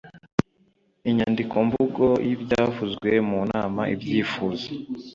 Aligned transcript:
Inyandikomvugo 1.09 2.05
y 2.27 2.29
ibyavuzwe 2.35 3.09
mu 3.29 3.39
nama 3.51 3.81
ibyifuzo 3.93 4.67